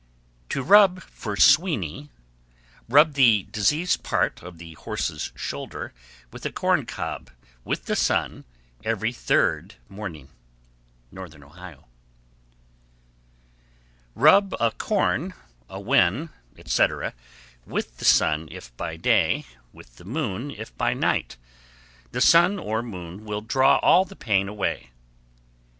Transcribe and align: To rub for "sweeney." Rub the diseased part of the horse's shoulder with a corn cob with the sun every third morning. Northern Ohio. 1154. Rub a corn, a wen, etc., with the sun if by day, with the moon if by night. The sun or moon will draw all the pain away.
To 0.49 0.63
rub 0.63 0.99
for 1.03 1.35
"sweeney." 1.37 2.09
Rub 2.89 3.13
the 3.13 3.43
diseased 3.51 4.01
part 4.01 4.41
of 4.41 4.57
the 4.57 4.73
horse's 4.73 5.31
shoulder 5.35 5.93
with 6.31 6.43
a 6.43 6.51
corn 6.51 6.87
cob 6.87 7.29
with 7.63 7.85
the 7.85 7.95
sun 7.95 8.43
every 8.83 9.11
third 9.13 9.75
morning. 9.89 10.29
Northern 11.11 11.43
Ohio. 11.43 11.85
1154. 14.15 14.23
Rub 14.23 14.53
a 14.59 14.71
corn, 14.75 15.33
a 15.69 15.79
wen, 15.79 16.29
etc., 16.57 17.13
with 17.67 17.97
the 17.97 18.05
sun 18.05 18.47
if 18.51 18.75
by 18.75 18.97
day, 18.97 19.45
with 19.71 19.97
the 19.97 20.03
moon 20.05 20.49
if 20.49 20.75
by 20.75 20.95
night. 20.95 21.37
The 22.11 22.21
sun 22.21 22.57
or 22.57 22.81
moon 22.81 23.23
will 23.23 23.41
draw 23.41 23.77
all 23.83 24.05
the 24.05 24.15
pain 24.15 24.47
away. 24.47 24.89